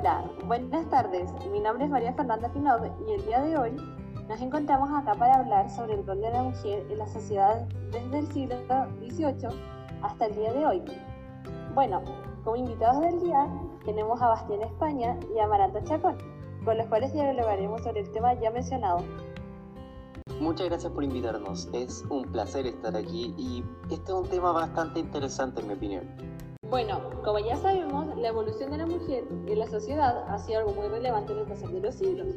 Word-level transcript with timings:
Hola, 0.00 0.24
buenas 0.46 0.88
tardes. 0.88 1.30
Mi 1.52 1.60
nombre 1.60 1.84
es 1.84 1.90
María 1.90 2.14
Fernanda 2.14 2.50
Pinod 2.50 2.86
y 3.06 3.12
el 3.12 3.26
día 3.26 3.42
de 3.42 3.58
hoy 3.58 3.76
nos 4.30 4.40
encontramos 4.40 4.88
acá 4.94 5.14
para 5.14 5.40
hablar 5.40 5.68
sobre 5.68 5.92
el 5.92 6.06
rol 6.06 6.22
de 6.22 6.30
la 6.30 6.42
mujer 6.42 6.86
en 6.88 6.96
la 6.96 7.06
sociedad 7.06 7.68
desde 7.92 8.20
el 8.20 8.26
siglo 8.32 8.56
XVIII 8.98 9.48
hasta 10.00 10.24
el 10.24 10.36
día 10.36 10.54
de 10.54 10.64
hoy. 10.64 10.82
Bueno, 11.74 12.00
como 12.44 12.56
invitados 12.56 13.02
del 13.02 13.20
día 13.20 13.46
tenemos 13.84 14.22
a 14.22 14.28
Bastián 14.28 14.62
España 14.62 15.18
y 15.36 15.38
a 15.38 15.46
Maranta 15.46 15.84
Chacón, 15.84 16.16
con 16.64 16.78
los 16.78 16.86
cuales 16.86 17.12
dialogaremos 17.12 17.82
sobre 17.82 18.00
el 18.00 18.10
tema 18.10 18.32
ya 18.40 18.50
mencionado. 18.50 19.04
Muchas 20.40 20.70
gracias 20.70 20.90
por 20.94 21.04
invitarnos, 21.04 21.68
es 21.74 22.06
un 22.08 22.22
placer 22.32 22.66
estar 22.66 22.96
aquí 22.96 23.34
y 23.36 23.62
este 23.90 24.12
es 24.12 24.18
un 24.18 24.26
tema 24.26 24.52
bastante 24.52 24.98
interesante 24.98 25.60
en 25.60 25.68
mi 25.68 25.74
opinión. 25.74 26.49
Bueno, 26.70 27.00
como 27.24 27.40
ya 27.40 27.56
sabemos, 27.56 28.16
la 28.16 28.28
evolución 28.28 28.70
de 28.70 28.78
la 28.78 28.86
mujer 28.86 29.24
en 29.48 29.58
la 29.58 29.66
sociedad 29.66 30.24
ha 30.28 30.38
sido 30.38 30.60
algo 30.60 30.72
muy 30.74 30.86
relevante 30.86 31.32
en 31.32 31.40
el 31.40 31.44
pasar 31.44 31.68
de 31.70 31.80
los 31.80 31.96
siglos, 31.96 32.28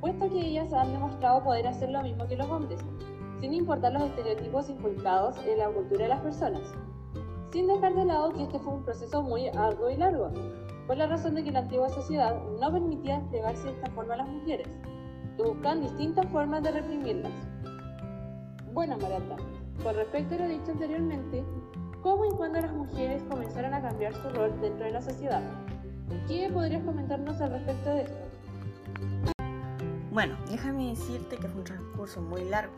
puesto 0.00 0.28
que 0.28 0.40
ellas 0.40 0.72
han 0.72 0.90
demostrado 0.90 1.44
poder 1.44 1.68
hacer 1.68 1.90
lo 1.90 2.02
mismo 2.02 2.26
que 2.26 2.36
los 2.36 2.50
hombres, 2.50 2.80
sin 3.40 3.54
importar 3.54 3.92
los 3.92 4.02
estereotipos 4.02 4.68
inculcados 4.68 5.36
en 5.46 5.58
la 5.58 5.68
cultura 5.68 6.02
de 6.02 6.08
las 6.08 6.20
personas, 6.20 6.62
sin 7.52 7.68
dejar 7.68 7.94
de 7.94 8.06
lado 8.06 8.32
que 8.32 8.42
este 8.42 8.58
fue 8.58 8.74
un 8.74 8.82
proceso 8.82 9.22
muy 9.22 9.46
arduo 9.46 9.88
y 9.88 9.96
largo, 9.96 10.32
por 10.88 10.96
la 10.96 11.06
razón 11.06 11.36
de 11.36 11.44
que 11.44 11.52
la 11.52 11.60
antigua 11.60 11.88
sociedad 11.90 12.42
no 12.60 12.72
permitía 12.72 13.20
desplegarse 13.20 13.68
de 13.68 13.74
esta 13.74 13.90
forma 13.92 14.14
a 14.14 14.16
las 14.16 14.28
mujeres, 14.28 14.66
y 15.38 15.42
buscaban 15.42 15.82
distintas 15.82 16.26
formas 16.32 16.64
de 16.64 16.72
reprimirlas. 16.72 17.32
Bueno, 18.72 18.98
Marata, 18.98 19.36
con 19.80 19.94
respecto 19.94 20.34
a 20.34 20.38
lo 20.38 20.48
dicho 20.48 20.72
anteriormente, 20.72 21.44
¿Cómo 22.02 22.24
y 22.24 22.30
cuándo 22.30 22.58
las 22.62 22.72
mujeres 22.72 23.22
comenzaron 23.24 23.74
a 23.74 23.82
cambiar 23.82 24.14
su 24.14 24.30
rol 24.30 24.58
dentro 24.62 24.86
de 24.86 24.92
la 24.92 25.02
sociedad? 25.02 25.42
¿Qué 26.26 26.48
podrías 26.50 26.82
comentarnos 26.82 27.38
al 27.42 27.50
respecto 27.50 27.90
de 27.90 28.02
esto? 28.02 28.16
Bueno, 30.10 30.34
déjame 30.50 30.88
decirte 30.88 31.36
que 31.36 31.46
fue 31.46 31.58
un 31.58 31.64
transcurso 31.64 32.22
muy 32.22 32.44
largo, 32.44 32.72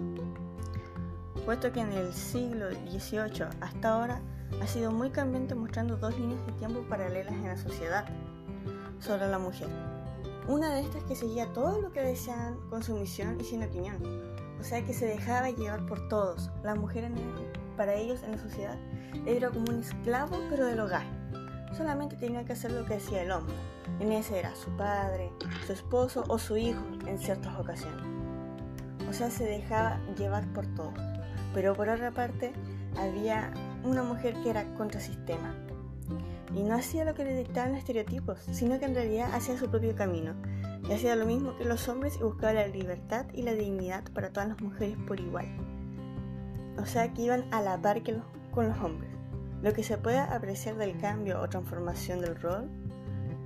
puesto 1.44 1.72
que 1.72 1.80
en 1.80 1.92
el 1.92 2.12
siglo 2.12 2.68
XVIII 2.70 3.46
hasta 3.60 3.92
ahora 3.92 4.20
ha 4.60 4.66
sido 4.66 4.90
muy 4.90 5.10
cambiante 5.10 5.54
mostrando 5.54 5.96
dos 5.96 6.18
líneas 6.18 6.44
de 6.46 6.52
tiempo 6.54 6.80
paralelas 6.88 7.32
en 7.32 7.46
la 7.46 7.56
sociedad 7.56 8.04
sobre 8.98 9.28
la 9.28 9.38
mujer. 9.38 9.68
Una 10.48 10.74
de 10.74 10.80
estas 10.80 11.04
que 11.04 11.14
seguía 11.14 11.46
todo 11.52 11.80
lo 11.80 11.92
que 11.92 12.00
deseaban 12.00 12.56
con 12.68 12.82
sumisión 12.82 13.40
y 13.40 13.44
sin 13.44 13.62
opinión, 13.62 13.96
o 14.60 14.64
sea 14.64 14.84
que 14.84 14.92
se 14.92 15.06
dejaba 15.06 15.48
llevar 15.50 15.86
por 15.86 16.08
todos. 16.08 16.50
La 16.64 16.74
mujer 16.74 17.04
para 17.72 17.94
ellos 17.94 18.22
en 18.22 18.32
la 18.32 18.38
sociedad 18.38 18.76
era 19.26 19.50
como 19.50 19.66
un 19.70 19.80
esclavo 19.80 20.38
pero 20.50 20.66
del 20.66 20.80
hogar. 20.80 21.04
Solamente 21.76 22.16
tenía 22.16 22.44
que 22.44 22.52
hacer 22.52 22.72
lo 22.72 22.84
que 22.84 22.94
decía 22.94 23.22
el 23.22 23.32
hombre. 23.32 23.54
En 24.00 24.12
ese 24.12 24.38
era 24.38 24.54
su 24.54 24.70
padre, 24.76 25.30
su 25.66 25.72
esposo 25.72 26.24
o 26.28 26.38
su 26.38 26.56
hijo 26.56 26.82
en 27.06 27.18
ciertas 27.18 27.58
ocasiones. 27.58 28.04
O 29.08 29.12
sea, 29.12 29.30
se 29.30 29.44
dejaba 29.44 30.00
llevar 30.16 30.46
por 30.52 30.66
todos. 30.74 30.94
Pero 31.54 31.74
por 31.74 31.88
otra 31.88 32.10
parte, 32.10 32.52
había 32.98 33.52
una 33.84 34.02
mujer 34.02 34.34
que 34.42 34.50
era 34.50 34.74
contrasistema. 34.74 35.54
Y 36.54 36.62
no 36.62 36.74
hacía 36.74 37.04
lo 37.04 37.14
que 37.14 37.24
le 37.24 37.36
dictaban 37.36 37.70
los 37.70 37.80
estereotipos, 37.80 38.38
sino 38.52 38.78
que 38.78 38.84
en 38.84 38.94
realidad 38.94 39.34
hacía 39.34 39.58
su 39.58 39.70
propio 39.70 39.94
camino. 39.96 40.34
Y 40.88 40.92
hacía 40.92 41.16
lo 41.16 41.26
mismo 41.26 41.56
que 41.56 41.64
los 41.64 41.88
hombres 41.88 42.16
y 42.20 42.24
buscaba 42.24 42.52
la 42.52 42.66
libertad 42.66 43.26
y 43.32 43.42
la 43.42 43.52
dignidad 43.52 44.04
para 44.12 44.30
todas 44.30 44.48
las 44.48 44.60
mujeres 44.60 44.96
por 45.06 45.20
igual. 45.20 45.46
O 46.78 46.86
sea 46.86 47.12
que 47.12 47.22
iban 47.22 47.44
a 47.52 47.60
la 47.60 47.80
par 47.80 48.02
que 48.02 48.18
con 48.50 48.68
los 48.68 48.78
hombres. 48.78 49.10
Lo 49.62 49.72
que 49.72 49.82
se 49.82 49.98
puede 49.98 50.18
apreciar 50.18 50.76
del 50.76 50.98
cambio 50.98 51.40
o 51.40 51.48
transformación 51.48 52.20
del 52.20 52.40
rol 52.40 52.68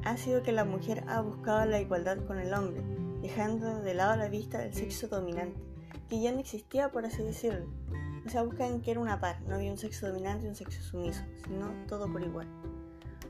ha 0.05 0.17
sido 0.17 0.43
que 0.43 0.53
la 0.53 0.65
mujer 0.65 1.05
ha 1.09 1.21
buscado 1.21 1.65
la 1.67 1.81
igualdad 1.81 2.19
con 2.27 2.39
el 2.39 2.55
hombre, 2.55 2.83
dejando 3.21 3.83
de 3.83 3.95
lado 3.95 4.17
la 4.17 4.29
vista 4.29 4.59
del 4.59 4.73
sexo 4.73 5.09
dominante, 5.09 5.61
que 6.09 6.21
ya 6.21 6.33
no 6.33 6.39
existía 6.39 6.91
por 6.91 7.05
así 7.05 7.23
decirlo. 7.23 7.67
O 8.25 8.29
sea, 8.29 8.43
buscan 8.43 8.81
que 8.81 8.93
era 8.93 9.01
una 9.01 9.21
par, 9.21 9.41
no 9.43 9.57
había 9.57 9.71
un 9.71 9.79
sexo 9.79 10.09
dominante 10.09 10.47
y 10.47 10.49
un 10.49 10.55
sexo 10.55 10.83
sumiso, 10.83 11.23
sino 11.45 11.71
todo 11.87 12.11
por 12.11 12.23
igual. 12.23 12.49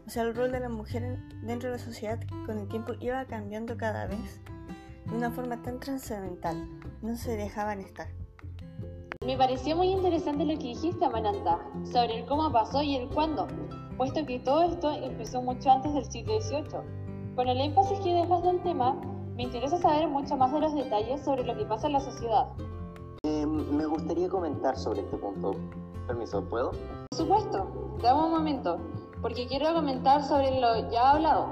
O 0.06 0.10
sea, 0.10 0.22
el 0.22 0.34
rol 0.34 0.52
de 0.52 0.60
la 0.60 0.68
mujer 0.68 1.18
dentro 1.42 1.70
de 1.70 1.76
la 1.76 1.82
sociedad 1.82 2.20
con 2.46 2.58
el 2.58 2.68
tiempo 2.68 2.92
iba 3.00 3.24
cambiando 3.24 3.76
cada 3.76 4.06
vez 4.06 4.40
de 5.06 5.16
una 5.16 5.30
forma 5.30 5.62
tan 5.62 5.80
trascendental, 5.80 6.68
no 7.02 7.16
se 7.16 7.36
dejaban 7.36 7.80
estar. 7.80 8.08
Me 9.26 9.36
pareció 9.36 9.74
muy 9.74 9.88
interesante 9.88 10.44
lo 10.44 10.56
que 10.56 10.68
dijiste, 10.68 11.04
Amaranta, 11.04 11.58
sobre 11.82 12.20
el 12.20 12.26
cómo 12.26 12.52
pasó 12.52 12.80
y 12.80 12.94
el 12.94 13.08
cuándo, 13.08 13.48
puesto 13.96 14.24
que 14.24 14.38
todo 14.38 14.62
esto 14.62 14.92
empezó 14.92 15.42
mucho 15.42 15.68
antes 15.68 15.92
del 15.94 16.04
siglo 16.04 16.40
XVIII. 16.40 17.34
Con 17.34 17.48
el 17.48 17.60
énfasis 17.60 17.98
que 17.98 18.14
dejas 18.14 18.44
del 18.44 18.62
tema, 18.62 18.94
me 19.34 19.42
interesa 19.42 19.78
saber 19.78 20.06
mucho 20.06 20.36
más 20.36 20.52
de 20.52 20.60
los 20.60 20.72
detalles 20.76 21.24
sobre 21.24 21.42
lo 21.42 21.56
que 21.56 21.64
pasa 21.64 21.88
en 21.88 21.94
la 21.94 22.00
sociedad. 22.00 22.46
Eh, 23.24 23.44
me 23.44 23.84
gustaría 23.86 24.28
comentar 24.28 24.76
sobre 24.76 25.00
este 25.00 25.16
punto. 25.16 25.56
Permiso, 26.06 26.44
¿puedo? 26.44 26.70
Por 26.70 27.18
supuesto, 27.18 27.98
dame 28.00 28.26
un 28.26 28.30
momento, 28.30 28.78
porque 29.22 29.48
quiero 29.48 29.74
comentar 29.74 30.22
sobre 30.22 30.60
lo 30.60 30.88
ya 30.92 31.10
hablado. 31.10 31.48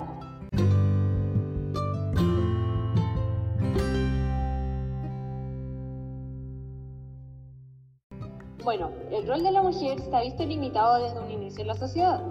Bueno, 8.65 8.91
el 9.11 9.29
rol 9.29 9.43
de 9.43 9.51
la 9.51 9.63
mujer 9.63 9.99
ha 10.11 10.23
visto 10.23 10.43
limitado 10.43 11.03
desde 11.03 11.21
un 11.21 11.31
inicio 11.31 11.61
en 11.61 11.69
la 11.69 11.75
sociedad, 11.75 12.23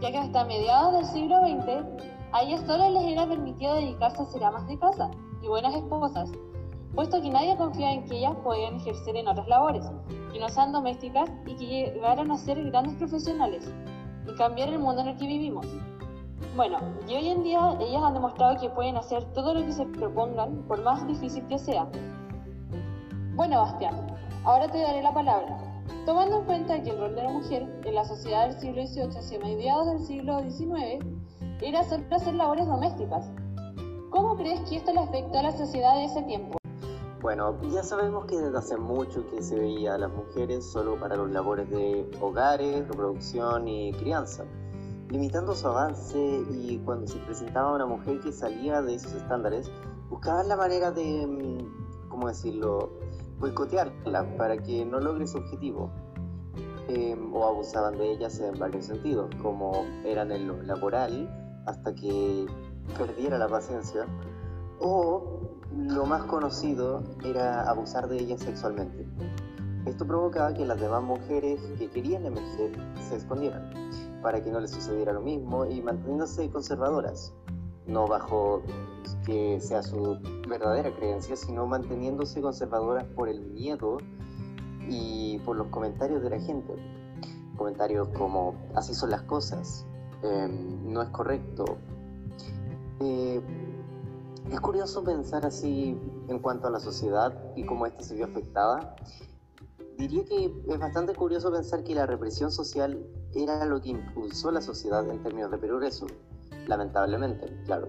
ya 0.00 0.10
que 0.10 0.18
hasta 0.18 0.44
mediados 0.44 0.94
del 0.94 1.04
siglo 1.04 1.36
XX 1.42 1.84
a 2.32 2.42
ellas 2.42 2.62
solo 2.66 2.90
les 2.90 3.04
era 3.04 3.24
permitido 3.24 3.76
dedicarse 3.76 4.20
a 4.20 4.26
ser 4.26 4.42
amas 4.42 4.66
de 4.66 4.76
casa 4.80 5.12
y 5.40 5.46
buenas 5.46 5.72
esposas, 5.76 6.32
puesto 6.92 7.22
que 7.22 7.30
nadie 7.30 7.56
confía 7.56 7.92
en 7.92 8.04
que 8.04 8.16
ellas 8.16 8.34
podían 8.42 8.74
ejercer 8.74 9.14
en 9.14 9.28
otras 9.28 9.46
labores, 9.46 9.88
que 10.32 10.40
no 10.40 10.48
sean 10.48 10.72
domésticas 10.72 11.30
y 11.46 11.54
que 11.54 11.66
llegaran 11.66 12.32
a 12.32 12.36
ser 12.36 12.60
grandes 12.64 12.96
profesionales 12.96 13.72
y 14.26 14.34
cambiar 14.34 14.70
el 14.70 14.80
mundo 14.80 15.02
en 15.02 15.08
el 15.08 15.16
que 15.18 15.26
vivimos. 15.28 15.66
Bueno, 16.56 16.78
y 17.06 17.14
hoy 17.14 17.28
en 17.28 17.44
día 17.44 17.76
ellas 17.78 18.02
han 18.02 18.14
demostrado 18.14 18.60
que 18.60 18.70
pueden 18.70 18.96
hacer 18.96 19.22
todo 19.34 19.54
lo 19.54 19.64
que 19.64 19.72
se 19.72 19.86
propongan, 19.86 20.64
por 20.66 20.82
más 20.82 21.06
difícil 21.06 21.46
que 21.46 21.58
sea. 21.58 21.86
Bueno, 23.36 23.60
Bastián, 23.60 24.09
Ahora 24.44 24.68
te 24.70 24.78
daré 24.78 25.02
la 25.02 25.12
palabra. 25.12 25.58
Tomando 26.06 26.38
en 26.38 26.44
cuenta 26.46 26.82
que 26.82 26.90
el 26.90 26.98
rol 26.98 27.14
de 27.14 27.22
la 27.22 27.30
mujer 27.30 27.80
en 27.84 27.94
la 27.94 28.04
sociedad 28.06 28.48
del 28.48 28.58
siglo 28.58 28.86
XVIII 28.86 29.18
hacia 29.18 29.38
mediados 29.38 29.86
del 29.86 30.00
siglo 30.00 30.40
XIX 30.40 31.04
era 31.60 31.84
solo 31.84 32.04
hacer 32.10 32.34
labores 32.34 32.66
domésticas. 32.66 33.30
¿Cómo 34.08 34.36
crees 34.36 34.60
que 34.68 34.76
esto 34.76 34.94
le 34.94 35.00
afectó 35.00 35.38
a 35.38 35.42
la 35.42 35.52
sociedad 35.52 35.94
de 35.96 36.06
ese 36.06 36.22
tiempo? 36.22 36.56
Bueno, 37.20 37.60
ya 37.70 37.82
sabemos 37.82 38.24
que 38.24 38.38
desde 38.38 38.56
hace 38.56 38.78
mucho 38.78 39.26
que 39.28 39.42
se 39.42 39.58
veía 39.58 39.94
a 39.94 39.98
las 39.98 40.10
mujeres 40.10 40.64
solo 40.64 40.98
para 40.98 41.16
los 41.16 41.30
labores 41.30 41.68
de 41.68 42.10
hogares, 42.18 42.88
reproducción 42.88 43.68
y 43.68 43.92
crianza, 43.92 44.46
limitando 45.10 45.54
su 45.54 45.68
avance 45.68 46.18
y 46.18 46.80
cuando 46.86 47.06
se 47.06 47.18
presentaba 47.18 47.74
una 47.74 47.84
mujer 47.84 48.20
que 48.20 48.32
salía 48.32 48.80
de 48.80 48.94
esos 48.94 49.12
estándares, 49.12 49.70
buscaban 50.08 50.48
la 50.48 50.56
manera 50.56 50.92
de, 50.92 51.26
mm, 51.26 52.08
¿cómo 52.08 52.28
decirlo?, 52.28 52.88
boicotearla 53.40 54.36
para 54.36 54.56
que 54.58 54.84
no 54.84 55.00
logre 55.00 55.26
su 55.26 55.38
objetivo. 55.38 55.90
Em, 56.88 57.32
o 57.34 57.46
abusaban 57.46 57.96
de 57.98 58.12
ellas 58.12 58.40
en 58.40 58.58
varios 58.58 58.86
sentidos, 58.86 59.30
como 59.42 59.84
eran 60.04 60.32
en 60.32 60.48
lo 60.48 60.62
laboral 60.62 61.28
hasta 61.66 61.94
que 61.94 62.46
perdiera 62.98 63.38
la 63.38 63.48
paciencia, 63.48 64.06
o 64.80 65.40
lo 65.76 66.04
más 66.04 66.24
conocido 66.24 67.02
era 67.24 67.68
abusar 67.70 68.08
de 68.08 68.18
ellas 68.18 68.40
sexualmente. 68.40 69.06
Esto 69.86 70.06
provocaba 70.06 70.52
que 70.52 70.66
las 70.66 70.80
demás 70.80 71.02
mujeres 71.02 71.60
que 71.78 71.88
querían 71.88 72.26
emerger 72.26 72.72
se 73.08 73.16
escondieran, 73.16 73.72
para 74.20 74.42
que 74.42 74.50
no 74.50 74.60
les 74.60 74.72
sucediera 74.72 75.12
lo 75.12 75.20
mismo 75.20 75.64
y 75.64 75.80
manteniéndose 75.80 76.50
conservadoras, 76.50 77.32
no 77.86 78.06
bajo 78.06 78.62
que 79.24 79.60
sea 79.60 79.82
su 79.82 80.18
verdadera 80.50 80.94
creencia, 80.94 81.36
sino 81.36 81.66
manteniéndose 81.66 82.42
conservadoras 82.42 83.04
por 83.14 83.28
el 83.30 83.40
miedo 83.40 83.98
y 84.88 85.38
por 85.46 85.56
los 85.56 85.68
comentarios 85.68 86.22
de 86.22 86.30
la 86.30 86.40
gente. 86.40 86.74
Comentarios 87.56 88.08
como, 88.08 88.54
así 88.74 88.92
son 88.94 89.10
las 89.10 89.22
cosas, 89.22 89.86
em, 90.22 90.92
no 90.92 91.00
es 91.00 91.08
correcto. 91.08 91.78
Eh, 93.00 93.40
es 94.50 94.60
curioso 94.60 95.04
pensar 95.04 95.46
así 95.46 95.96
en 96.28 96.38
cuanto 96.40 96.66
a 96.66 96.70
la 96.70 96.80
sociedad 96.80 97.32
y 97.56 97.64
cómo 97.64 97.86
ésta 97.86 98.02
se 98.02 98.14
vio 98.14 98.26
afectada. 98.26 98.96
Diría 99.96 100.24
que 100.24 100.52
es 100.68 100.78
bastante 100.78 101.14
curioso 101.14 101.52
pensar 101.52 101.84
que 101.84 101.94
la 101.94 102.06
represión 102.06 102.50
social 102.50 103.06
era 103.34 103.64
lo 103.66 103.80
que 103.80 103.90
impulsó 103.90 104.50
la 104.50 104.60
sociedad 104.60 105.08
en 105.08 105.22
términos 105.22 105.50
de 105.50 105.58
progreso, 105.58 106.06
lamentablemente, 106.66 107.46
claro. 107.66 107.88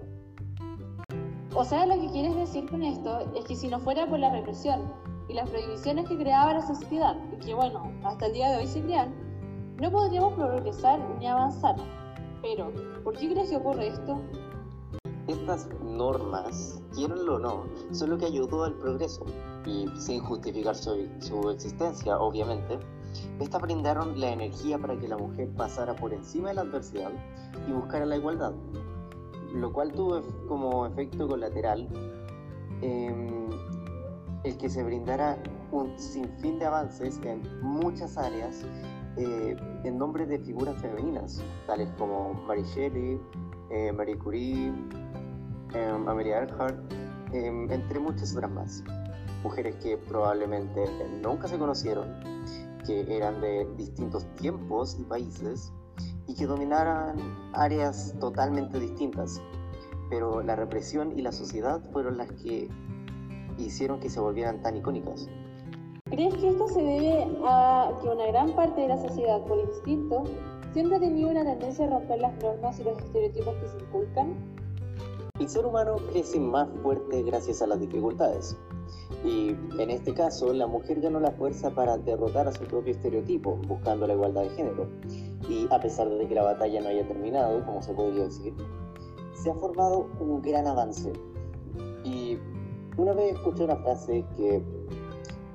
O 1.54 1.64
sea, 1.64 1.84
lo 1.84 2.00
que 2.00 2.08
quieres 2.10 2.34
decir 2.34 2.68
con 2.70 2.82
esto 2.82 3.20
es 3.36 3.44
que 3.44 3.54
si 3.54 3.68
no 3.68 3.78
fuera 3.78 4.06
por 4.06 4.18
la 4.18 4.32
represión 4.32 4.90
y 5.28 5.34
las 5.34 5.50
prohibiciones 5.50 6.08
que 6.08 6.16
creaba 6.16 6.54
la 6.54 6.66
sociedad, 6.66 7.14
y 7.32 7.44
que 7.44 7.52
bueno, 7.52 7.92
hasta 8.04 8.26
el 8.26 8.32
día 8.32 8.50
de 8.50 8.56
hoy 8.58 8.66
se 8.66 8.82
crean, 8.82 9.14
no 9.78 9.90
podríamos 9.90 10.32
progresar 10.32 10.98
ni 11.18 11.26
avanzar. 11.26 11.76
Pero, 12.40 12.72
¿por 13.04 13.16
qué 13.18 13.30
crees 13.30 13.50
que 13.50 13.56
ocurre 13.56 13.88
esto? 13.88 14.18
estas 15.28 15.68
normas, 15.84 16.82
quierenlo 16.94 17.36
o 17.36 17.38
no, 17.38 17.64
son 17.92 18.10
lo 18.10 18.18
que 18.18 18.26
ayudó 18.26 18.64
al 18.64 18.74
progreso. 18.74 19.24
Y 19.64 19.86
sin 19.96 20.20
justificar 20.20 20.74
su, 20.74 21.08
su 21.20 21.50
existencia, 21.50 22.18
obviamente, 22.18 22.78
estas 23.40 23.62
brindaron 23.62 24.18
la 24.18 24.30
energía 24.30 24.78
para 24.78 24.98
que 24.98 25.08
la 25.08 25.16
mujer 25.16 25.48
pasara 25.56 25.94
por 25.94 26.12
encima 26.12 26.48
de 26.48 26.54
la 26.54 26.62
adversidad 26.62 27.10
y 27.68 27.72
buscara 27.72 28.06
la 28.06 28.16
igualdad, 28.16 28.52
lo 29.54 29.72
cual 29.72 29.92
tuvo 29.92 30.22
como 30.48 30.86
efecto 30.86 31.28
colateral 31.28 31.88
em, 32.80 33.48
el 34.44 34.56
que 34.56 34.68
se 34.68 34.82
brindara 34.82 35.42
un 35.70 35.98
sinfín 35.98 36.58
de 36.58 36.66
avances 36.66 37.20
en 37.24 37.42
muchas 37.62 38.18
áreas 38.18 38.64
eh, 39.16 39.56
en 39.84 39.98
nombre 39.98 40.24
de 40.26 40.38
figuras 40.38 40.80
femeninas, 40.80 41.42
tales 41.66 41.88
como 41.98 42.32
Mary 42.46 42.62
Shelley, 42.62 43.20
eh, 43.70 43.92
Marie 43.92 44.16
Curie, 44.18 44.72
em, 45.74 46.08
Amelia 46.08 46.40
Earhart, 46.40 46.78
em, 47.32 47.70
entre 47.70 48.00
muchas 48.00 48.34
otras 48.34 48.50
más. 48.50 48.84
Mujeres 49.42 49.76
que 49.76 49.98
probablemente 49.98 50.84
nunca 51.22 51.46
se 51.46 51.58
conocieron, 51.58 52.08
que 52.86 53.04
eran 53.14 53.40
de 53.40 53.66
distintos 53.76 54.24
tiempos 54.36 54.96
y 54.98 55.04
países 55.04 55.72
y 56.26 56.34
que 56.34 56.46
dominaran 56.46 57.16
áreas 57.52 58.14
totalmente 58.20 58.78
distintas. 58.78 59.40
Pero 60.10 60.42
la 60.42 60.56
represión 60.56 61.18
y 61.18 61.22
la 61.22 61.32
sociedad 61.32 61.80
fueron 61.92 62.18
las 62.18 62.30
que 62.32 62.68
hicieron 63.58 64.00
que 64.00 64.10
se 64.10 64.20
volvieran 64.20 64.62
tan 64.62 64.76
icónicas. 64.76 65.28
¿Crees 66.10 66.34
que 66.34 66.48
esto 66.48 66.68
se 66.68 66.82
debe 66.82 67.26
a 67.46 67.90
que 68.02 68.08
una 68.08 68.26
gran 68.26 68.54
parte 68.54 68.82
de 68.82 68.88
la 68.88 68.98
sociedad, 68.98 69.40
por 69.46 69.58
instinto, 69.58 70.24
siempre 70.72 70.96
ha 70.96 71.00
tenido 71.00 71.30
una 71.30 71.42
tendencia 71.42 71.86
a 71.86 71.90
romper 71.90 72.20
las 72.20 72.34
normas 72.42 72.78
y 72.78 72.84
los 72.84 72.98
estereotipos 72.98 73.54
que 73.54 73.68
se 73.68 73.78
inculcan? 73.78 74.34
El 75.40 75.48
ser 75.48 75.64
humano 75.64 75.96
crece 76.10 76.38
más 76.38 76.68
fuerte 76.82 77.22
gracias 77.22 77.62
a 77.62 77.66
las 77.66 77.80
dificultades. 77.80 78.56
Y 79.24 79.56
en 79.78 79.90
este 79.90 80.12
caso, 80.12 80.52
la 80.52 80.66
mujer 80.66 81.00
ganó 81.00 81.18
la 81.20 81.30
fuerza 81.30 81.70
para 81.70 81.96
derrotar 81.96 82.46
a 82.48 82.52
su 82.52 82.64
propio 82.64 82.92
estereotipo, 82.92 83.56
buscando 83.66 84.06
la 84.06 84.14
igualdad 84.14 84.42
de 84.42 84.50
género. 84.50 84.88
Y 85.52 85.68
a 85.70 85.78
pesar 85.78 86.08
de 86.08 86.26
que 86.26 86.34
la 86.34 86.44
batalla 86.44 86.80
no 86.80 86.88
haya 86.88 87.06
terminado, 87.06 87.62
como 87.66 87.82
se 87.82 87.92
podría 87.92 88.24
decir, 88.24 88.54
se 89.34 89.50
ha 89.50 89.54
formado 89.54 90.08
un 90.18 90.40
gran 90.40 90.66
avance. 90.66 91.12
Y 92.04 92.38
una 92.96 93.12
vez 93.12 93.34
escuché 93.34 93.64
una 93.64 93.76
frase 93.76 94.24
que 94.34 94.62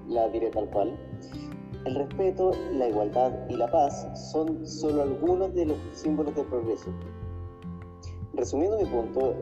la 0.08 0.30
diré 0.30 0.52
tal 0.52 0.70
cual. 0.70 0.96
El 1.86 1.96
respeto, 1.96 2.52
la 2.74 2.90
igualdad 2.90 3.32
y 3.50 3.56
la 3.56 3.72
paz 3.72 4.08
son 4.32 4.68
solo 4.68 5.02
algunos 5.02 5.56
de 5.56 5.66
los 5.66 5.78
símbolos 5.94 6.36
del 6.36 6.46
progreso. 6.46 6.92
Resumiendo 8.34 8.78
mi 8.78 8.86
punto, 8.86 9.34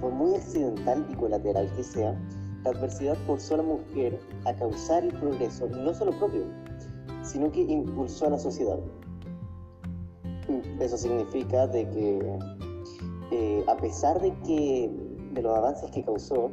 por 0.00 0.10
muy 0.10 0.34
accidental 0.34 1.06
y 1.12 1.14
colateral 1.14 1.70
que 1.76 1.84
sea, 1.84 2.20
la 2.64 2.70
adversidad 2.70 3.16
forzó 3.24 3.54
a 3.54 3.58
la 3.58 3.62
mujer 3.62 4.18
a 4.46 4.54
causar 4.54 5.04
el 5.04 5.14
progreso, 5.14 5.68
no 5.68 5.94
solo 5.94 6.10
propio, 6.18 6.42
sino 7.22 7.52
que 7.52 7.60
impulsó 7.60 8.26
a 8.26 8.30
la 8.30 8.38
sociedad. 8.40 8.80
Eso 10.80 10.96
significa 10.96 11.66
de 11.66 11.88
que, 11.90 12.38
eh, 13.30 13.64
a 13.68 13.76
pesar 13.76 14.20
de 14.20 14.32
que 14.46 14.90
de 15.32 15.42
los 15.42 15.56
avances 15.56 15.90
que 15.90 16.02
causó, 16.04 16.50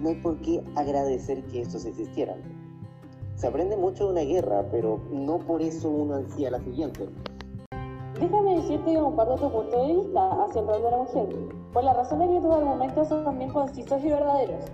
no 0.00 0.08
hay 0.08 0.16
por 0.16 0.36
qué 0.40 0.62
agradecer 0.74 1.42
que 1.44 1.62
estos 1.62 1.84
existieran. 1.84 2.38
Se 3.36 3.46
aprende 3.46 3.76
mucho 3.76 4.06
de 4.06 4.12
una 4.12 4.22
guerra, 4.22 4.64
pero 4.70 5.00
no 5.10 5.38
por 5.38 5.60
eso 5.60 5.90
uno 5.90 6.16
ansía 6.16 6.50
la 6.50 6.60
siguiente. 6.60 7.06
Déjame 8.18 8.56
decirte 8.56 8.92
que 8.92 8.98
comparto 8.98 9.36
tu 9.36 9.52
punto 9.52 9.86
de 9.86 9.94
vista 9.94 10.44
hacia 10.44 10.62
el 10.62 10.66
rol 10.66 10.82
de 10.82 10.90
la 10.90 10.96
mujer, 10.96 11.36
por 11.72 11.84
la 11.84 11.92
razón 11.92 12.18
de 12.20 12.28
que 12.28 12.40
tus 12.40 12.54
argumentos 12.54 13.08
son 13.08 13.38
bien 13.38 13.50
concisos 13.50 14.02
y 14.02 14.08
verdaderos. 14.08 14.64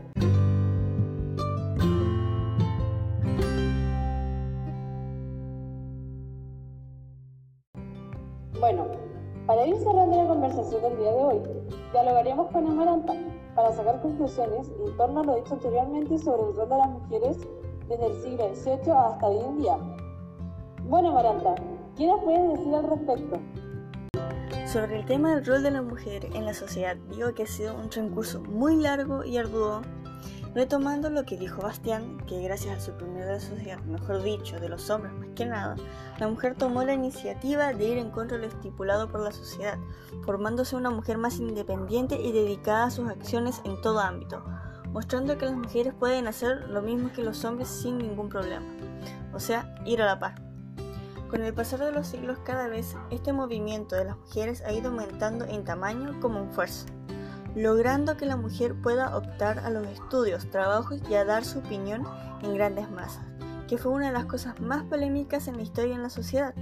Bueno, 8.63 8.87
para 9.45 9.67
ir 9.67 9.77
cerrando 9.79 10.23
la 10.23 10.29
conversación 10.29 10.83
del 10.83 10.97
día 10.97 11.11
de 11.11 11.19
hoy, 11.25 11.41
dialogaremos 11.91 12.49
con 12.53 12.65
Amaranta 12.65 13.13
para 13.57 13.73
sacar 13.73 14.01
conclusiones 14.01 14.71
en 14.87 14.97
torno 14.97 15.21
a 15.21 15.25
lo 15.25 15.35
dicho 15.35 15.55
anteriormente 15.55 16.17
sobre 16.21 16.49
el 16.49 16.57
rol 16.57 16.69
de 16.69 16.77
las 16.77 16.91
mujeres 16.91 17.39
desde 17.89 18.07
el 18.07 18.23
siglo 18.23 18.55
XVIII 18.55 18.93
hasta 18.93 19.27
hoy 19.27 19.39
en 19.45 19.59
día. 19.59 19.77
Bueno, 20.85 21.09
Amaranta, 21.09 21.57
¿qué 21.97 22.07
nos 22.07 22.23
puedes 22.23 22.57
decir 22.57 22.73
al 22.73 22.85
respecto? 22.85 23.41
Sobre 24.69 25.01
el 25.01 25.07
tema 25.07 25.35
del 25.35 25.45
rol 25.45 25.65
de 25.65 25.71
la 25.73 25.83
mujer 25.83 26.27
en 26.33 26.47
la 26.47 26.55
sociedad, 26.55 26.97
digo 27.11 27.35
que 27.35 27.43
ha 27.43 27.47
sido 27.49 27.75
un 27.75 27.91
transcurso 27.91 28.43
muy 28.43 28.77
largo 28.77 29.25
y 29.25 29.39
arduo 29.39 29.83
Retomando 30.55 31.09
lo 31.09 31.25
que 31.25 31.39
dijo 31.39 31.63
Bastián, 31.63 32.19
que 32.27 32.43
gracias 32.43 32.77
a 32.77 32.81
su 32.81 32.93
primer 32.93 33.25
de 33.25 33.33
la 33.33 33.41
sociedad, 33.41 33.79
mejor 33.85 34.23
dicho, 34.23 34.61
de 34.61 34.69
los 34.69 34.91
hombres 34.91 35.15
más 35.15 35.29
que 35.35 35.47
nada, 35.47 35.77
la 36.19 36.29
mujer 36.29 36.57
tomó 36.57 36.85
la 36.85 36.93
iniciativa 36.93 37.73
de 37.73 37.85
ir 37.85 37.97
en 37.97 38.11
contra 38.11 38.37
de 38.37 38.47
lo 38.47 38.53
estipulado 38.53 39.11
por 39.11 39.21
la 39.21 39.33
sociedad, 39.33 39.79
formándose 40.27 40.77
una 40.77 40.91
mujer 40.91 41.17
más 41.17 41.39
independiente 41.39 42.21
y 42.21 42.33
dedicada 42.33 42.85
a 42.85 42.91
sus 42.91 43.09
acciones 43.09 43.63
en 43.65 43.81
todo 43.81 44.01
ámbito, 44.01 44.45
mostrando 44.91 45.39
que 45.39 45.47
las 45.47 45.55
mujeres 45.55 45.95
pueden 45.99 46.27
hacer 46.27 46.69
lo 46.69 46.83
mismo 46.83 47.11
que 47.13 47.23
los 47.23 47.47
hombres 47.47 47.69
sin 47.69 47.97
ningún 47.97 48.29
problema, 48.29 48.67
o 49.33 49.41
sea, 49.41 49.75
ir 49.87 50.03
a 50.03 50.07
la 50.07 50.19
par. 50.19 50.35
Con 51.31 51.43
el 51.43 51.55
pasar 51.55 51.81
de 51.81 51.93
los 51.93 52.09
siglos 52.09 52.37
cada 52.45 52.69
vez 52.69 52.95
este 53.11 53.33
movimiento 53.33 53.97
de 53.97 54.05
las 54.05 54.19
mujeres 54.19 54.63
ha 54.67 54.73
ido 54.75 54.91
aumentando 54.91 55.47
en 55.47 55.65
tamaño 55.65 56.21
como 56.21 56.41
en 56.41 56.53
fuerza 56.53 56.85
logrando 57.55 58.17
que 58.17 58.27
la 58.27 58.37
mujer 58.37 58.75
pueda 58.75 59.17
optar 59.17 59.59
a 59.61 59.71
los 59.71 59.87
estudios, 59.87 60.51
trabajos 60.51 61.01
y 61.09 61.15
a 61.15 61.25
dar 61.25 61.45
su 61.45 61.59
opinión 61.59 62.05
en 62.43 62.55
grandes 62.55 62.91
masas, 62.91 63.25
que 63.69 63.79
fue 63.79 63.93
una 63.93 64.07
de 64.07 64.13
las 64.13 64.27
cosas 64.27 64.61
más 64.61 64.85
polémicas 64.85 65.49
en 65.49 65.57
la 65.57 65.63
historia 65.63 65.95
en 65.95 66.03
la 66.03 66.11
sociedad. 66.11 66.55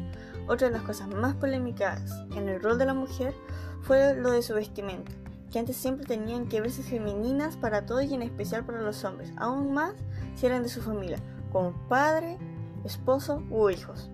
Otra 0.49 0.69
de 0.69 0.73
las 0.73 0.83
cosas 0.83 1.09
más 1.09 1.35
polémicas 1.35 2.03
en 2.35 2.49
el 2.49 2.61
rol 2.61 2.79
de 2.79 2.87
la 2.87 2.95
mujer 2.95 3.35
fue 3.83 4.15
lo 4.15 4.31
de 4.31 4.43
su 4.43 4.55
vestimenta, 4.55 5.13
que 5.51 5.59
antes 5.59 5.77
siempre 5.77 6.07
tenían 6.07 6.49
que 6.49 6.61
verse 6.61 6.83
femeninas 6.83 7.57
para 7.57 7.87
todos 7.87 8.05
y 8.05 8.15
en 8.15 8.23
especial 8.23 8.65
para 8.65 8.83
los 8.83 9.05
hombres, 9.05 9.33
aún 9.37 9.73
más 9.73 9.95
si 10.35 10.47
eran 10.47 10.63
de 10.63 10.69
su 10.69 10.83
familia, 10.83 11.19
como 11.53 11.73
padre, 11.89 12.39
esposo 12.85 13.43
u 13.51 13.71
hijos 13.71 14.11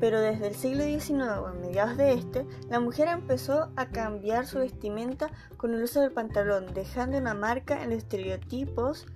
pero 0.00 0.20
desde 0.20 0.48
el 0.48 0.54
siglo 0.54 0.84
XIX 0.84 1.22
a 1.22 1.52
mediados 1.52 1.96
de 1.96 2.14
este, 2.14 2.46
la 2.68 2.80
mujer 2.80 3.08
empezó 3.08 3.70
a 3.76 3.86
cambiar 3.86 4.46
su 4.46 4.58
vestimenta 4.58 5.30
con 5.56 5.74
el 5.74 5.82
uso 5.82 6.00
del 6.00 6.12
pantalón, 6.12 6.72
dejando 6.74 7.18
una 7.18 7.34
marca 7.34 7.82
en 7.82 7.90
los 7.90 7.98
estereotipos 7.98 9.06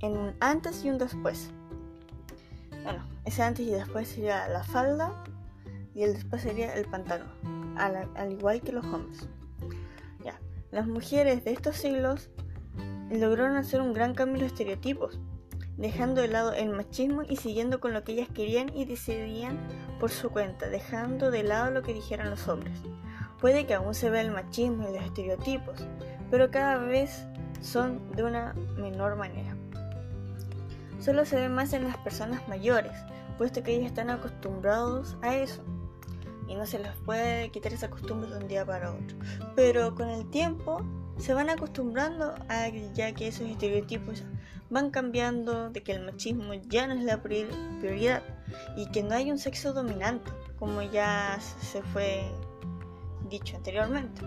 en 0.00 0.16
un 0.16 0.34
antes 0.40 0.84
y 0.84 0.90
un 0.90 0.98
después. 0.98 1.50
Bueno, 2.82 3.06
ese 3.24 3.42
antes 3.42 3.66
y 3.66 3.70
después 3.70 4.08
sería 4.08 4.48
la 4.48 4.62
falda 4.62 5.24
y 5.94 6.02
el 6.02 6.14
después 6.14 6.42
sería 6.42 6.74
el 6.74 6.86
pantalón, 6.86 7.28
al, 7.78 8.08
al 8.14 8.32
igual 8.32 8.60
que 8.60 8.72
los 8.72 8.84
hombres. 8.86 9.28
Ya, 10.24 10.38
las 10.70 10.86
mujeres 10.86 11.44
de 11.44 11.52
estos 11.52 11.76
siglos 11.76 12.30
lograron 13.10 13.56
hacer 13.56 13.80
un 13.80 13.92
gran 13.92 14.14
cambio 14.14 14.36
en 14.36 14.42
los 14.42 14.52
estereotipos, 14.52 15.20
dejando 15.76 16.20
de 16.20 16.28
lado 16.28 16.52
el 16.52 16.70
machismo 16.70 17.22
y 17.22 17.36
siguiendo 17.36 17.80
con 17.80 17.92
lo 17.92 18.04
que 18.04 18.12
ellas 18.12 18.28
querían 18.32 18.74
y 18.74 18.84
decidían 18.84 19.58
por 19.98 20.10
su 20.10 20.30
cuenta, 20.30 20.68
dejando 20.68 21.30
de 21.30 21.42
lado 21.42 21.70
lo 21.70 21.82
que 21.82 21.94
dijeran 21.94 22.30
los 22.30 22.48
hombres. 22.48 22.78
Puede 23.40 23.66
que 23.66 23.74
aún 23.74 23.94
se 23.94 24.10
vea 24.10 24.22
el 24.22 24.30
machismo 24.30 24.88
y 24.88 24.94
los 24.94 25.04
estereotipos, 25.04 25.86
pero 26.30 26.50
cada 26.50 26.78
vez 26.78 27.26
son 27.60 28.00
de 28.12 28.22
una 28.22 28.54
menor 28.76 29.16
manera. 29.16 29.56
Solo 31.00 31.24
se 31.24 31.36
ve 31.36 31.48
más 31.48 31.72
en 31.72 31.84
las 31.84 31.96
personas 31.98 32.46
mayores, 32.48 32.92
puesto 33.36 33.62
que 33.62 33.74
ellos 33.74 33.86
están 33.86 34.10
acostumbrados 34.10 35.16
a 35.22 35.36
eso 35.36 35.62
y 36.48 36.54
no 36.54 36.66
se 36.66 36.78
les 36.78 36.92
puede 37.04 37.50
quitar 37.50 37.72
esa 37.72 37.90
costumbre 37.90 38.30
de 38.30 38.38
un 38.38 38.48
día 38.48 38.64
para 38.64 38.92
otro. 38.92 39.16
Pero 39.54 39.94
con 39.94 40.08
el 40.08 40.28
tiempo 40.30 40.82
se 41.18 41.34
van 41.34 41.50
acostumbrando 41.50 42.34
a 42.48 42.68
ya 42.94 43.12
que 43.12 43.28
esos 43.28 43.48
estereotipos 43.48 44.24
van 44.70 44.90
cambiando, 44.90 45.70
de 45.70 45.82
que 45.82 45.92
el 45.92 46.04
machismo 46.04 46.54
ya 46.54 46.86
no 46.86 46.94
es 46.94 47.04
la 47.04 47.22
prioridad 47.22 48.22
y 48.76 48.86
que 48.90 49.02
no 49.02 49.14
hay 49.14 49.30
un 49.30 49.38
sexo 49.38 49.72
dominante, 49.72 50.30
como 50.58 50.82
ya 50.82 51.38
se 51.60 51.82
fue 51.82 52.24
dicho 53.28 53.56
anteriormente. 53.56 54.22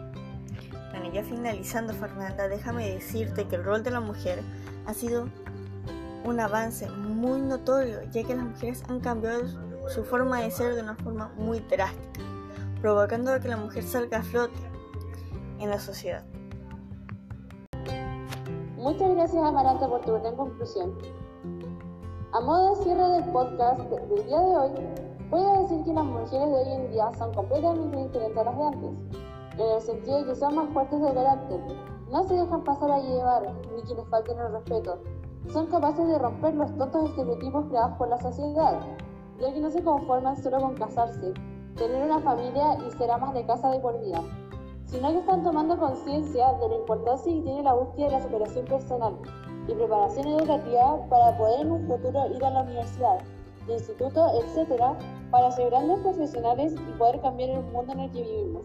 Bueno, 0.91 1.12
ya 1.13 1.24
finalizando 1.24 1.94
Fernanda, 1.94 2.48
déjame 2.48 2.89
decirte 2.89 3.46
que 3.46 3.56
el 3.56 3.63
rol 3.63 3.84
de 3.84 3.91
la 3.91 4.00
mujer 4.00 4.41
ha 4.86 4.94
sido 4.94 5.27
un 6.24 6.39
avance 6.39 6.89
muy 6.89 7.41
notorio, 7.41 8.01
ya 8.12 8.24
que 8.24 8.36
las 8.36 8.46
mujeres 8.46 8.84
han 8.88 9.00
cambiado 9.00 9.44
su 9.89 10.03
forma 10.03 10.41
de 10.41 10.51
ser 10.51 10.75
de 10.75 10.82
una 10.82 10.96
forma 10.96 11.29
muy 11.36 11.60
drástica, 11.60 12.22
provocando 12.82 13.39
que 13.39 13.48
la 13.48 13.58
mujer 13.58 13.84
salga 13.84 14.20
a 14.20 14.24
flote 14.24 14.60
en 15.60 15.70
la 15.70 15.79
sociedad. 15.79 16.24
Muchas 18.77 19.10
gracias 19.15 19.43
Amaranta 19.43 19.88
por 19.88 20.01
tu 20.01 20.13
gran 20.13 20.36
conclusión. 20.36 20.93
A 22.31 22.39
modo 22.39 22.75
de 22.75 22.84
cierre 22.84 23.10
del 23.10 23.24
podcast 23.31 23.79
del 23.89 24.25
día 24.27 24.39
de 24.39 24.55
hoy, 24.55 24.72
puedo 25.31 25.63
decir 25.63 25.84
que 25.84 25.93
las 25.93 26.05
mujeres 26.05 26.48
de 26.48 26.53
hoy 26.53 26.74
en 26.74 26.91
día 26.91 27.12
son 27.17 27.34
completamente 27.34 27.98
diferentes 27.98 28.38
a 28.38 28.43
las 28.43 28.55
de 28.55 28.63
antes. 28.63 28.91
en 29.53 29.72
el 29.75 29.81
sentido 29.81 30.19
de 30.19 30.25
que 30.25 30.36
son 30.36 30.55
más 30.55 30.69
fuertes 30.69 31.01
de 31.01 31.12
carácter, 31.12 31.60
no 32.12 32.24
se 32.25 32.36
dejan 32.36 32.63
pasar 32.63 32.91
a 32.91 33.00
llevar, 33.00 33.51
ni 33.75 33.81
que 33.81 33.96
les 33.96 34.07
falten 34.10 34.38
el 34.38 34.51
respeto. 34.51 35.00
Son 35.51 35.65
capaces 35.65 36.07
de 36.07 36.19
romper 36.19 36.53
los 36.53 36.77
tontos 36.77 37.10
estereotipos 37.10 37.65
creados 37.69 37.98
por 37.98 38.10
la 38.10 38.22
sociedad, 38.22 38.79
ya 39.39 39.53
que 39.53 39.60
no 39.60 39.72
se 39.72 39.84
conforman 39.84 40.38
solo 40.38 40.60
con 40.60 40.75
casarse, 40.75 41.34
tener 41.75 42.03
una 42.03 42.19
familia 42.19 42.77
y 42.88 42.91
ser 42.91 43.10
amas 43.10 43.34
de 43.34 43.43
casa 43.43 43.72
de 43.72 43.79
por 43.79 44.00
vida, 44.01 44.22
sino 44.88 45.12
que 45.12 45.20
están 45.20 45.44
tomando 45.44 45.77
conciencia 45.77 46.53
de 46.53 46.70
la 46.70 46.75
importancia 46.75 47.32
que 47.32 47.41
tiene 47.41 47.63
la 47.63 47.74
búsqueda 47.74 48.08
de 48.08 48.12
la 48.13 48.22
superación 48.24 48.65
personal 48.65 49.13
y 49.67 49.74
preparación 49.74 50.27
educativa 50.27 51.08
para 51.10 51.38
poder 51.38 51.62
en 51.62 51.72
un 51.72 51.88
futuro 51.88 52.27
ir 52.34 52.44
a 52.44 52.50
la 52.50 52.62
universidad, 52.62 53.20
instituto, 53.67 54.27
etc., 54.39 54.82
para 55.29 55.51
ser 55.51 55.70
grandes 55.70 56.00
profesionales 56.00 56.74
y 56.74 56.98
poder 56.98 57.20
cambiar 57.22 57.50
el 57.50 57.63
mundo 57.65 57.91
en 57.94 58.00
el 58.00 58.12
que 58.12 58.24
vivimos. 58.24 58.63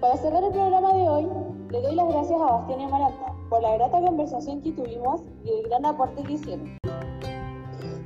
Para 0.00 0.16
cerrar 0.18 0.44
el 0.44 0.52
programa 0.52 0.92
de 0.92 1.08
hoy, 1.08 1.28
le 1.70 1.82
doy 1.82 1.94
las 1.94 2.08
gracias 2.08 2.40
a 2.40 2.44
Bastián 2.44 2.80
y 2.80 2.84
Amaranta 2.84 3.32
por 3.48 3.62
la 3.62 3.74
grata 3.74 4.00
conversación 4.02 4.60
que 4.60 4.72
tuvimos 4.72 5.22
y 5.44 5.50
el 5.50 5.62
gran 5.68 5.86
aporte 5.86 6.22
que 6.22 6.34
hicieron. 6.34 6.78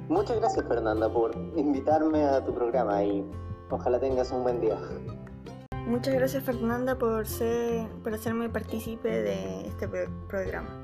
Muchas 0.09 0.39
gracias 0.39 0.65
Fernanda 0.69 1.13
por 1.13 1.35
invitarme 1.57 2.25
a 2.25 2.45
tu 2.45 2.55
programa 2.55 3.03
y 3.03 3.25
ojalá 3.71 3.99
tengas 3.99 4.31
un 4.31 4.45
buen 4.45 4.61
día. 4.61 4.79
Muchas 5.87 6.15
gracias 6.15 6.45
Fernanda 6.45 6.97
por, 6.97 7.27
ser, 7.27 7.89
por 8.05 8.15
hacerme 8.15 8.49
partícipe 8.49 9.09
de 9.09 9.67
este 9.67 9.89
programa. 10.29 10.81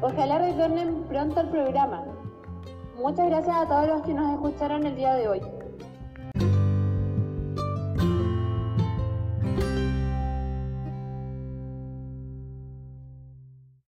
Ojalá 0.00 0.38
retornen 0.38 1.04
pronto 1.04 1.40
al 1.40 1.50
programa. 1.50 2.04
Muchas 2.96 3.26
gracias 3.28 3.54
a 3.54 3.66
todos 3.68 3.88
los 3.88 4.02
que 4.02 4.14
nos 4.14 4.32
escucharon 4.32 4.86
el 4.86 4.96
día 4.96 5.14
de 5.14 5.28
hoy. 5.28 5.40